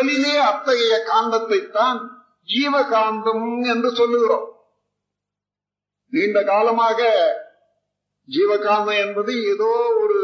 உடலிலே 0.00 0.34
அத்தகைய 0.40 0.94
காந்தத்தைத்தான் 1.06 1.98
ஜீவகாந்தம் 2.48 3.48
என்று 3.62 3.90
சொல்லுகிறோம். 3.90 4.46
நீண்ட 6.12 6.44
காலமாக 6.44 7.00
ஜீவகாந்தம் 8.28 8.98
என்பது 9.06 9.32
ஏதோ 9.44 9.70
ஒரு 10.00 10.20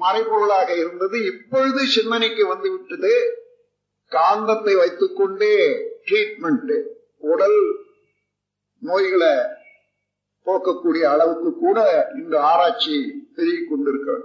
மறைபொருளாக 0.00 0.68
இருந்தது. 0.76 1.24
இப்பொழுது 1.24 1.86
சிந்தனைக்கு 1.86 2.46
வந்து 2.46 2.70
விட்டது 2.70 3.12
காந்தத்தை 4.12 4.76
வைத்துக்கொண்டே 4.78 5.56
ட்ரீட்மெண்ட் 6.06 6.72
உடல் 7.18 7.60
நோய்களை 8.82 9.32
போக்கக்கூடிய 10.46 11.02
அளவுக்கு 11.02 11.52
கூட 11.58 11.78
இந்த 12.14 12.42
ஆராய்ச்சி 12.42 12.96
பெருகிக் 13.34 13.70
கொண்டிருக்கிறது. 13.70 14.24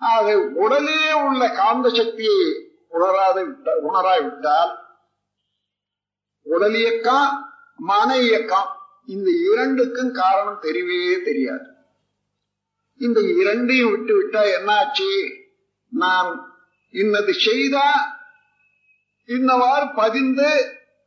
ஆக 0.00 0.38
உடலே 0.64 1.12
உள்ள 1.12 1.48
காந்த 1.50 1.88
சக்தியை 1.88 2.42
உணராது 2.90 3.42
உணராவிட்டால் 3.82 4.72
உடல் 6.42 6.74
இயக்கம் 6.74 7.28
மன 7.76 8.16
இயக்கம் 8.16 8.70
இந்த 9.06 9.30
இரண்டுக்கும் 9.52 10.12
காரணம் 10.12 10.62
தெரியவே 10.62 11.22
தெரியாது. 11.22 11.66
இந்த 12.98 13.20
இரண்டையும் 13.20 13.90
விட்டு 13.90 14.12
விட்டா 14.18 14.42
என்னாச்சு? 14.56 15.10
நான் 15.88 16.30
இன்னது 16.90 17.32
செய்தா 17.34 17.88
இன்னவாறு 19.24 19.86
பதிந்து 19.94 20.50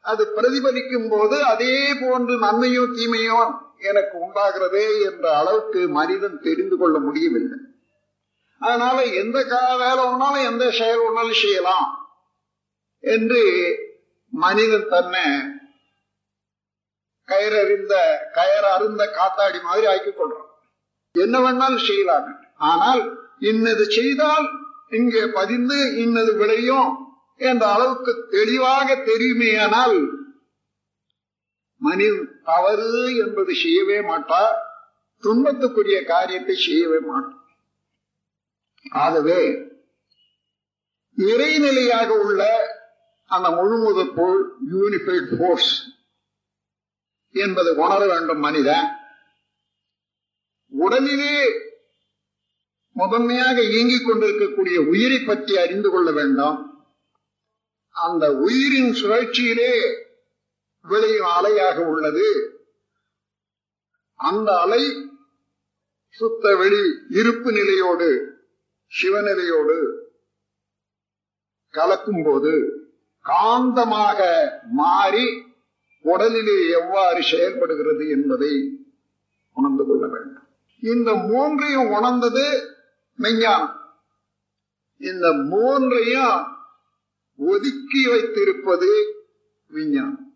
அது 0.02 0.24
பிரதிபலிக்கும் 0.36 1.10
போது 1.10 1.44
அதே 1.44 1.94
போன்று 2.02 2.38
நன்மையும் 2.38 2.96
தீமையோ 2.98 3.40
எனக்கு 3.78 4.18
உண்டாகிறதே 4.26 4.88
என்ற 5.12 5.38
அளவுக்கு 5.38 5.88
மனிதன் 5.88 6.40
தெரிந்து 6.40 6.78
கொள்ள 6.78 7.00
முடியவில்லை. 7.00 7.58
அதனால 8.66 8.98
எந்த 9.22 9.38
வேலை 9.82 10.02
ஒன்றாலும் 10.10 10.48
எந்த 10.52 10.66
செயல் 10.80 11.04
ஒன்றாலும் 11.08 11.42
செய்யலாம் 11.44 11.90
என்று 13.04 13.42
மனிதன் 14.34 14.88
தன்னை 14.94 15.26
கயறறிந்த 17.30 17.94
கயர் 18.38 18.68
அருந்த 18.76 19.04
காத்தாடி 19.18 19.60
மாதிரி 19.68 19.86
ஆக்கிக் 19.92 20.18
கொள்றான். 20.20 20.50
என்ன 21.16 21.36
வேணாலும் 21.40 21.86
செய்யலாம். 21.90 22.28
ஆனால் 22.72 23.04
இன்னது 23.52 23.86
செய்தால் 23.98 24.48
இங்கே 25.00 25.24
பதிந்து 25.38 25.78
இன்னது 26.04 26.32
விளையும் 26.42 26.90
என்ற 27.50 27.64
அளவுக்கு 27.76 28.12
தெளிவாக 28.36 28.96
தெரியுமேயானால் 29.10 29.98
மனிதன் 31.82 32.28
தவறு 32.50 32.92
என்பது 33.24 33.54
செய்யவே 33.64 34.00
மாட்டார். 34.10 34.58
துன்பத்துக்குரிய 35.24 35.98
காரியத்தை 36.14 36.56
செய்யவே 36.68 37.00
மாட்டார். 37.10 37.40
ஆகவே 38.90 39.52
இறைநிலையாக 41.18 42.08
உள்ள 42.08 42.72
அந்த 43.26 43.50
முழுமுதற் 43.50 44.16
போல் 44.16 44.56
யூனிஃபைட் 44.74 45.38
போர்ஸ் 45.40 45.74
என்பதை 47.30 47.74
உணர 47.74 48.08
வேண்டும் 48.08 48.40
மனிதன் 48.40 49.02
உடலிலே 50.72 51.62
முதன்மையாக 52.92 53.62
இயங்கிக் 53.62 54.06
கொண்டிருக்கக்கூடிய 54.06 54.82
உயிரை 54.82 55.20
பற்றி 55.20 55.58
அறிந்து 55.58 55.90
கொள்ள 55.90 56.12
வேண்டும். 56.12 56.82
அந்த 57.90 58.34
உயிரின் 58.34 58.94
சுழற்சியிலே 58.94 60.04
விளையும் 60.82 61.28
அலையாக 61.28 61.86
உள்ளது. 61.86 62.58
அந்த 64.16 64.60
அலை 64.60 65.12
சுத்த 66.10 66.56
வெளி 66.56 67.00
இருப்பு 67.10 67.52
நிலையோடு 67.52 68.33
சிவநிலையோடு 69.02 70.02
கலக்கும் 71.70 72.24
போது 72.24 72.52
காந்தமாக 73.24 74.20
மாறி 74.70 75.44
உடலிலே 76.04 76.70
எவ்வாறு 76.70 77.24
செயல்படுகிறது 77.24 78.10
என்பதை 78.10 78.80
உணர்ந்து 79.54 79.86
கொள்ள 79.86 80.08
வேண்டும். 80.08 80.48
இந்த 80.80 81.14
மூன்றையும் 81.14 81.92
உணர்ந்தது 81.92 82.76
மெஞ்ஞானம் 83.18 83.82
இந்த 84.98 85.34
மூன்றையும் 85.34 86.58
ஒதுக்கி 87.38 88.08
வைத்திருப்பது 88.08 88.90
விஞ்ஞானம். 89.68 90.36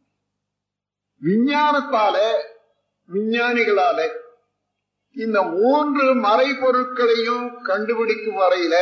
விஞ்ஞானத்தால 1.21 2.17
விஞ்ஞானிகளால 3.11 4.25
இந்த 5.17 5.41
மூன்று 5.43 6.15
மறைபொருட்களையும் 6.15 7.61
கண்டுபிடிக்கும் 7.61 8.35
வரையில 8.35 8.75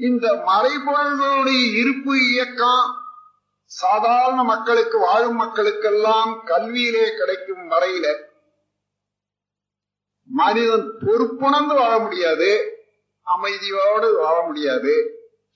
இந்த 0.00 0.26
மறைபொருள்களுடைய 0.46 1.60
இருப்பு 1.80 2.14
இயக்கம் 2.30 2.86
சாதாரண 3.70 4.42
மக்களுக்கு 4.42 4.98
வாழும் 4.98 5.40
மக்களுக்கெல்லாம் 5.40 6.32
கல்வியிலே 6.44 7.06
கிடைக்கும் 7.16 7.66
வரையில 7.68 8.06
மனிதன் 10.30 10.88
பொறுப்புணர்ந்து 11.06 11.74
வாழ 11.74 11.98
முடியாது 11.98 12.50
அமைதியோடு 13.26 14.08
வாழ 14.18 14.36
முடியாது 14.46 14.94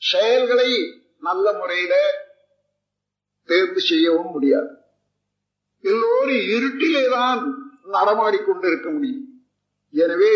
செயல்களை 0.03 0.71
நல்ல 1.19 1.53
முறையில 1.53 1.95
தேர்ந்து 3.49 3.81
செய்யவும் 3.81 4.31
முடியாது. 4.31 4.71
எல்லோரும் 5.85 6.45
இருட்டிலே 6.55 7.09
தான் 7.11 7.43
நடமாடிக்கொண்டிருக்க 7.87 8.89
முடியும். 8.93 9.25
எனவே 9.95 10.33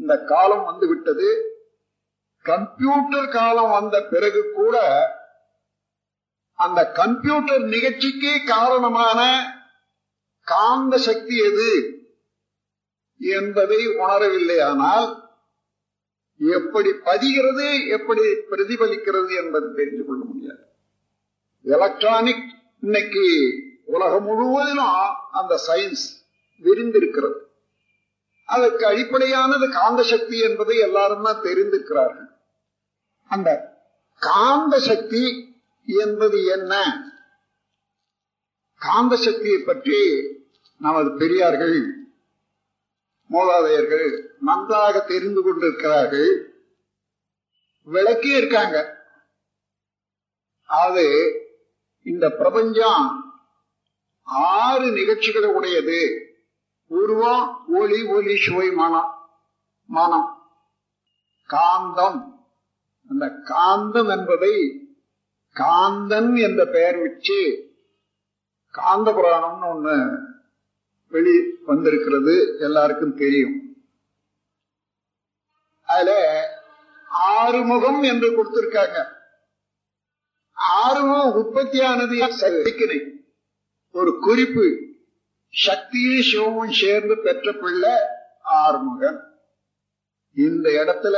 இந்த 0.00 0.14
காலம் 0.32 0.64
வந்து 0.64 0.86
விட்டது 0.88 1.28
கம்ப்யூட்டர் 2.44 3.28
காலம் 3.28 3.70
வந்த 3.70 3.96
பிறகு 4.02 4.42
கூட 4.58 4.76
அந்த 6.58 6.80
கம்ப்யூட்டர் 7.00 7.64
நிகழ்ச்சிக்கு 7.74 8.32
காரணமான 8.46 9.20
காந்த 10.46 10.94
சக்தி 10.98 11.36
எது 11.50 11.70
என்பதை 13.20 13.80
உணரவில்லை. 14.02 14.58
ஆனால் 14.70 15.08
எப்படி 16.40 16.90
பதிகிறது 17.08 17.68
எப்படி 17.96 18.24
பிரதிபலிக்கிறது 18.50 19.32
என்பதை 19.42 19.68
தெரிந்து 19.74 20.04
கொள்ள 20.06 20.24
முடியாது. 20.24 20.62
எலக்ட்ரானிக் 21.64 22.46
இன்னைக்கு 22.80 23.24
உலகம் 23.84 24.26
முழுவதிலும் 24.28 24.98
அந்த 25.30 25.54
சயின்ஸ் 25.68 26.06
விரிந்திருக்கிறது. 26.62 27.46
அதற்கு 28.44 28.86
அடிப்படையானது 28.86 29.70
காந்த 29.70 30.02
சக்தி 30.02 30.38
என்பதை 30.38 30.78
எல்லாரும் 30.78 31.22
தான் 31.22 31.42
தெரிந்திருக்கிறார்கள். 31.42 32.26
அந்த 33.28 33.78
காந்த 34.16 34.78
சக்தி 34.80 35.54
என்பது 35.86 36.44
என்ன? 36.44 37.02
காந்த 38.74 39.16
சக்தியை 39.16 39.58
பற்றி 39.58 40.22
நமது 40.78 41.16
பெரியார்கள் 41.16 41.96
மூலாதையர்கள் 43.30 44.22
நன்றாக 44.40 45.00
தெரிந்து 45.00 45.42
கொண்டிருக்கிறார்கள். 45.42 46.52
விளக்கி 47.82 48.28
இருக்காங்க. 48.28 49.06
அது 50.64 51.32
இந்த 52.02 52.30
பிரபஞ்சம் 52.30 53.32
ஆறு 54.22 54.90
நிகழ்ச்சிகளை 54.90 55.48
உடையது. 55.48 56.22
உருவம் 56.88 57.64
ஒளி 57.68 58.04
ஒலி 58.04 58.36
சுவை 58.36 58.70
மனம் 58.70 59.16
மனம். 59.86 60.42
காந்தம். 61.48 62.36
அந்த 63.08 63.26
காந்தம் 63.26 64.18
என்பதை 64.18 64.82
காந்தன் 65.54 66.40
என்ற 66.40 66.64
பெயர் 66.64 66.96
வச்சு 66.96 67.66
காந்த 68.70 69.10
புராணம்னு 69.10 69.66
ஒண்ணு 69.66 70.18
வெளி 71.08 71.56
வந்திருக்கிறது 71.66 72.56
எல்லாருக்கும் 72.60 73.16
தெரியும். 73.16 73.76
அதுல 75.82 76.42
ஆறுமுகம் 77.06 78.02
என்று 78.02 78.30
கொடுத்திருக்காங்க. 78.30 79.04
ஆறுமுகம் 80.52 81.44
உற்பத்தியானது 81.44 83.22
ஒரு 83.90 84.18
குறிப்பு. 84.20 84.87
சக்தியும் 85.50 86.20
சிவமும் 86.20 86.72
சேர்ந்து 86.72 87.18
பெற்ற 87.18 87.52
பிள்ளை 87.52 87.90
ஆறுமுகன். 88.44 89.20
இந்த 90.34 90.70
இடத்துல 90.70 91.16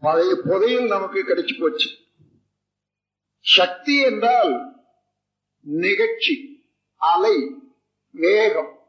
பழைய 0.00 0.36
புதையல் 0.44 0.86
நமக்கு 0.86 1.24
கிடைச்சு 1.24 1.60
போச்சு. 1.60 1.90
சக்தி 3.40 4.00
என்றால் 4.00 4.76
நிகழ்ச்சி 5.60 6.64
அலை 6.96 7.54
வேகம். 8.10 8.86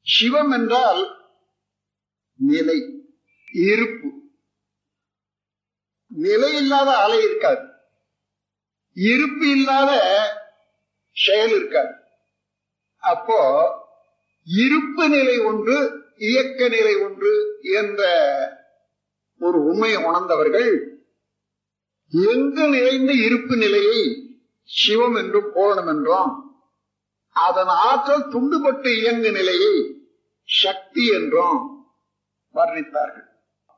சிவம் 0.00 0.50
என்றால் 0.50 1.32
நிலை 2.34 3.08
இருப்பு. 3.52 4.08
நிலை 6.06 6.56
இல்லாத 6.56 6.96
அலை 6.96 7.22
இருக்காது. 7.22 7.68
இருப்பு 8.92 9.50
இல்லாத 9.50 10.02
செயல் 11.12 11.50
இருக்காது. 11.50 11.99
அப்போ 13.02 13.40
இருப்பு 14.46 15.08
நிலை 15.08 15.38
ஒன்று 15.38 15.76
இயக்க 16.16 16.68
நிலை 16.68 16.94
ஒன்று 16.96 17.32
என்ற 17.60 18.00
ஒரு 19.40 19.58
உண்மையை 19.64 20.04
உணர்ந்தவர்கள் 20.04 20.70
எங்கு 22.12 22.68
நிறைந்த 22.68 23.12
இருப்பு 23.12 23.56
நிலையை 23.56 24.00
சிவம் 24.62 25.14
என்றும் 25.14 25.50
பூரணம் 25.54 25.86
என்றும் 25.86 26.32
அதன் 27.36 27.72
ஆற்றல் 27.88 28.28
துண்டுபட்டு 28.28 28.86
இயங்கு 28.86 29.30
நிலையை 29.32 29.74
சக்தி 30.48 31.06
என்றும் 31.06 31.58
வர்ணித்தார்கள். 32.54 33.26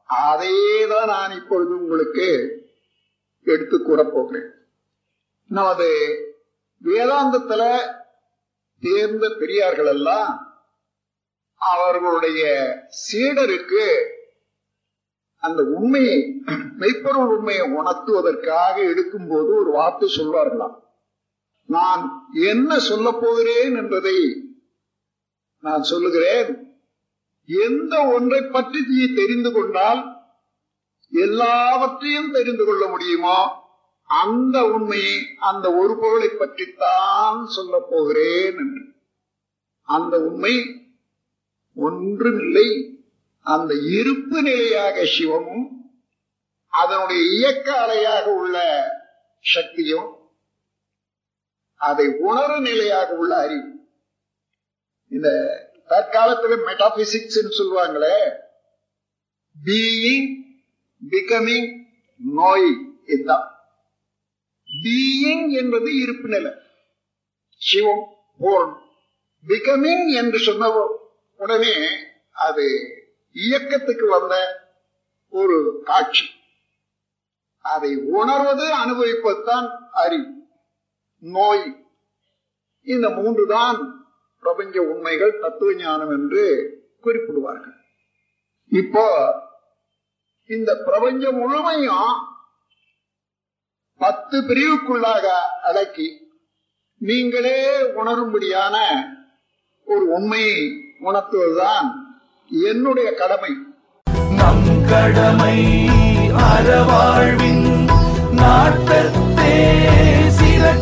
அதையேதான் 0.08 1.06
நான் 1.06 1.32
இப்பொழுது 1.32 1.72
உங்களுக்கு 1.78 2.26
எடுத்து 3.46 3.82
கூறப் 3.82 4.12
போகிறேன். 4.14 4.50
நமது 5.50 5.88
வேதாந்தத்துல 6.84 7.62
தேர்ந்த 8.82 9.28
பெரியார்கள் 9.38 9.86
எல்லாம் 9.86 10.32
அவர்களுடைய 11.56 12.42
சீடருக்கு 13.02 13.86
அந்த 15.36 15.62
உண்மையை 15.62 16.42
மெய்ப்பொருள் 16.78 17.30
உண்மையை 17.36 17.64
உணர்த்துவதற்காக 17.70 18.74
எடுக்கும்போது 18.82 19.50
ஒரு 19.60 19.70
வார்த்தை 19.72 20.08
சொல்வார்களாம். 20.16 20.76
நான் 21.66 22.32
என்ன 22.32 22.78
சொல்ல 22.78 23.08
போகிறேன் 23.20 23.74
என்பதை 23.76 24.18
நான் 25.58 25.82
சொல்லுகிறேன். 25.82 26.50
எந்த 27.48 27.94
ஒன்றை 28.06 28.42
பற்றி 28.42 28.80
தெரிந்து 29.14 29.52
கொண்டால் 29.52 30.02
எல்லாவற்றையும் 31.12 32.30
தெரிந்து 32.32 32.64
கொள்ள 32.64 32.86
முடியுமோ? 32.86 33.61
அந்த 34.12 34.64
உண்மையை 34.64 35.34
அந்த 35.38 35.74
ஒரு 35.74 35.98
பொருளை 36.00 36.28
பற்றித்தான் 36.28 37.46
சொல்ல 37.46 37.86
போகிறேன் 37.90 38.56
என்று. 38.56 38.82
அந்த 39.82 40.20
உண்மை 40.20 40.54
ஒன்றுமில்லை. 41.74 42.68
அந்த 43.40 43.74
இருப்பு 43.74 44.42
நிலையாக 44.42 45.02
சிவமும் 45.02 45.66
அதனுடைய 46.68 47.22
இயக்க 47.22 47.66
அலையாக 47.84 48.24
உள்ள 48.24 48.56
சக்தியும் 49.40 50.10
அதை 51.76 52.06
உணரு 52.06 52.60
நிலையாக 52.60 53.14
உள்ள 53.14 53.36
அறிவு 53.36 53.70
இந்த 55.08 55.28
தற்காலத்துல 55.88 56.56
மெட்டாபிசிக்ஸ் 56.66 57.56
சொல்லுவாங்களே 57.58 58.18
பீயிங் 59.64 60.28
பிகமிங் 61.10 61.70
நோய் 62.16 62.70
இதுதான். 63.06 63.51
பீயிங் 64.80 65.50
என்பது 65.50 65.96
இருப்பு 65.96 66.28
நிலை. 66.28 66.52
சிவம் 67.56 68.16
பூர்ணம் 68.40 68.80
பிகமிங் 69.46 70.12
என்று 70.12 70.38
சொன்ன 70.38 70.88
உடனே 71.36 71.74
அது 72.32 72.94
இயக்கத்துக்கு 73.32 74.08
வந்த 74.08 74.34
ஒரு 75.30 75.82
காட்சி. 75.84 76.26
அதை 77.58 77.96
உணர்வது 77.96 78.76
அனுபவிப்பதுதான் 78.76 79.68
அறிவு 79.90 80.30
நோய். 81.18 81.86
இந்த 82.82 83.10
மூன்று 83.10 83.46
தான் 83.46 84.06
பிரபஞ்ச 84.38 84.82
உண்மைகள் 84.82 85.38
தத்துவ 85.40 85.74
ஞானம் 85.74 86.10
என்று 86.10 86.44
குறிப்பிடுவார்கள். 87.02 87.76
இப்போ 88.68 89.34
இந்த 90.46 90.76
பிரபஞ்சம் 90.76 91.36
முழுமையும் 91.36 92.30
பத்து 94.02 94.36
பிரிவுக்குள்ளாக 94.40 95.26
அடக்கி 95.62 96.06
நீங்களே 97.00 97.58
உணரும்படியான 97.96 98.76
ஒரு 99.86 100.04
உண்மையை 100.08 100.60
உணர்த்துவதுதான் 101.00 101.86
என்னுடைய 102.50 103.08
கடமை. 103.12 103.52
நம் 104.36 104.66
கடமை 104.88 105.56
அறவாழ்வின் 106.46 107.66
நாட்டத்தே 108.32 109.54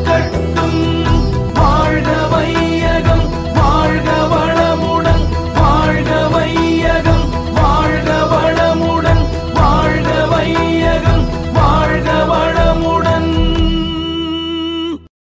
கட்டும் 0.04 0.99